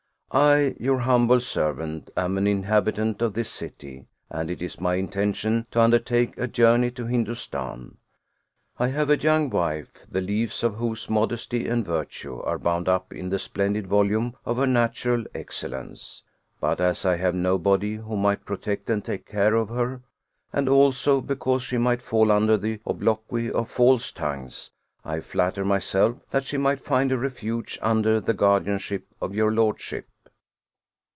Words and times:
I, 0.33 0.75
your 0.79 0.99
hum 0.99 1.27
ble 1.27 1.41
servant, 1.41 2.09
am 2.15 2.37
an 2.37 2.47
inhabitant 2.47 3.21
of 3.21 3.33
this 3.33 3.49
city, 3.49 4.05
and 4.29 4.49
it 4.49 4.61
is 4.61 4.79
my 4.79 4.95
intention 4.95 5.67
to 5.71 5.81
undertake 5.81 6.37
a 6.37 6.47
journey 6.47 6.89
to 6.91 7.05
Hindustan; 7.05 7.97
I 8.79 8.87
have 8.87 9.09
a 9.09 9.19
young 9.19 9.49
wife, 9.49 9.91
the 10.09 10.21
leaves 10.21 10.63
of 10.63 10.75
whose 10.75 11.09
modesty 11.09 11.67
and 11.67 11.85
virtue 11.85 12.39
are 12.43 12.57
bound 12.57 12.87
up 12.87 13.11
in 13.11 13.27
the 13.27 13.39
splendid 13.39 13.87
volume 13.87 14.37
of 14.45 14.55
her 14.55 14.65
natural 14.65 15.25
excellence; 15.35 16.23
but 16.61 16.79
as 16.79 17.05
I 17.05 17.17
have 17.17 17.35
nobody 17.35 17.95
who 17.95 18.15
might 18.15 18.45
protect 18.45 18.89
and 18.89 19.03
take 19.03 19.25
care 19.25 19.55
of 19.55 19.67
her, 19.67 20.01
and 20.53 20.69
also 20.69 21.19
because 21.19 21.61
she 21.61 21.77
might 21.77 22.01
fall 22.01 22.31
under 22.31 22.55
the 22.55 22.79
obloquy 22.87 23.51
of 23.51 23.69
false 23.69 24.13
tongues, 24.13 24.71
I 25.03 25.19
flatter 25.19 25.65
myself 25.65 26.19
that 26.29 26.45
she 26.45 26.55
might 26.55 26.79
find 26.79 27.11
a 27.11 27.17
ref 27.17 27.41
uge 27.41 27.77
under 27.81 28.21
the 28.21 28.33
guardianship 28.33 29.05
of 29.21 29.35
your 29.35 29.51
lordship." 29.51 30.07